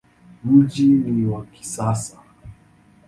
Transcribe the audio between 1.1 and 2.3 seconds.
wa kisasa.